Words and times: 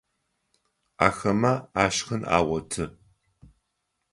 Ахэмэ 1.07 1.53
ашхын 1.83 2.21
агъоты. 2.37 2.85